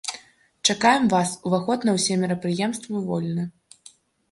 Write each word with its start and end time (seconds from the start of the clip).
Чакаем 0.69 1.05
вас, 1.13 1.33
уваход 1.51 1.85
на 1.91 1.95
ўсе 1.99 2.19
мерапрыемствы 2.23 3.05
вольны! 3.13 3.49